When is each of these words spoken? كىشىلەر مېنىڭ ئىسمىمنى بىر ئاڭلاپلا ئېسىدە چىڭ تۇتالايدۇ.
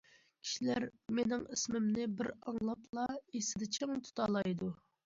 كىشىلەر 0.45 0.85
مېنىڭ 1.17 1.45
ئىسمىمنى 1.57 2.09
بىر 2.17 2.33
ئاڭلاپلا 2.39 3.05
ئېسىدە 3.21 3.73
چىڭ 3.79 3.97
تۇتالايدۇ. 4.09 4.75